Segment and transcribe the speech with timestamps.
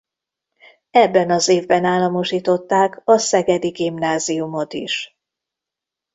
[0.91, 5.15] Ebben az évben államosították a szegedi gimnáziumot is.